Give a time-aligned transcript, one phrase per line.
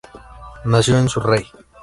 [0.65, 1.45] Nació en Surrey.